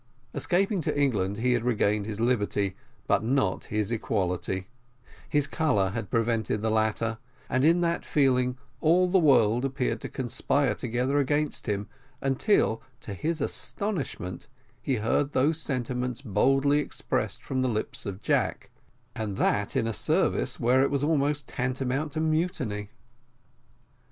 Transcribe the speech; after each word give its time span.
Escaping 0.33 0.81
to 0.81 0.99
England, 0.99 1.37
he 1.37 1.53
had 1.53 1.63
regained 1.63 2.07
his 2.07 2.19
liberty, 2.19 2.75
but 3.05 3.23
not 3.23 3.65
his 3.65 3.91
equality; 3.91 4.65
his 5.29 5.45
colour 5.45 5.89
had 5.91 6.09
prevented 6.09 6.63
the 6.63 6.71
latter, 6.71 7.19
and 7.47 7.63
in 7.63 7.81
that 7.81 8.03
feeling 8.03 8.57
all 8.79 9.07
the 9.07 9.19
world 9.19 9.63
appeared 9.63 10.01
to 10.01 10.09
conspire 10.09 10.73
together 10.73 11.19
against 11.19 11.67
him, 11.67 11.87
until, 12.19 12.81
to 12.99 13.13
his 13.13 13.41
astonishment, 13.41 14.47
he 14.81 14.95
heard 14.95 15.33
those 15.33 15.61
sentiments 15.61 16.23
boldly 16.23 16.79
expressed 16.79 17.43
from 17.43 17.61
the 17.61 17.69
lips 17.69 18.03
of 18.07 18.23
Jack, 18.23 18.71
and 19.15 19.37
that 19.37 19.75
in 19.75 19.85
a 19.85 19.93
service 19.93 20.59
where 20.59 20.81
it 20.81 20.89
was 20.89 21.03
almost 21.03 21.47
tantamount 21.47 22.13
to 22.13 22.19
mutiny. 22.19 22.89